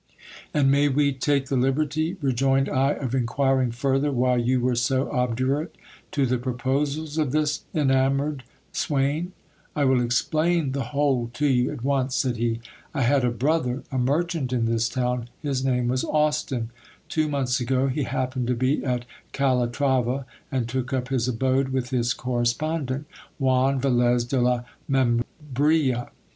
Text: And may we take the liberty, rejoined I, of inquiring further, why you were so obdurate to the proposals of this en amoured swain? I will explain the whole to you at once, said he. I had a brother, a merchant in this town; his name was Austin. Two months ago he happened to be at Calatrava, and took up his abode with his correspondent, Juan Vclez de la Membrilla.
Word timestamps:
And 0.51 0.71
may 0.71 0.89
we 0.89 1.13
take 1.13 1.45
the 1.49 1.55
liberty, 1.55 2.17
rejoined 2.23 2.67
I, 2.67 2.93
of 2.93 3.13
inquiring 3.13 3.69
further, 3.69 4.11
why 4.11 4.37
you 4.37 4.59
were 4.59 4.73
so 4.73 5.11
obdurate 5.11 5.75
to 6.11 6.25
the 6.25 6.39
proposals 6.39 7.19
of 7.19 7.31
this 7.31 7.65
en 7.75 7.89
amoured 7.91 8.41
swain? 8.71 9.31
I 9.75 9.85
will 9.85 10.01
explain 10.01 10.71
the 10.71 10.85
whole 10.85 11.29
to 11.35 11.45
you 11.45 11.71
at 11.71 11.83
once, 11.83 12.15
said 12.15 12.37
he. 12.37 12.61
I 12.95 13.03
had 13.03 13.23
a 13.23 13.29
brother, 13.29 13.83
a 13.91 13.99
merchant 13.99 14.51
in 14.51 14.65
this 14.65 14.89
town; 14.89 15.29
his 15.43 15.63
name 15.63 15.87
was 15.87 16.03
Austin. 16.03 16.71
Two 17.07 17.29
months 17.29 17.59
ago 17.59 17.85
he 17.85 18.01
happened 18.05 18.47
to 18.47 18.55
be 18.55 18.83
at 18.83 19.05
Calatrava, 19.33 20.25
and 20.51 20.67
took 20.67 20.91
up 20.93 21.09
his 21.09 21.27
abode 21.27 21.69
with 21.69 21.91
his 21.91 22.15
correspondent, 22.15 23.05
Juan 23.37 23.79
Vclez 23.79 24.27
de 24.27 24.41
la 24.41 24.63
Membrilla. 24.89 26.09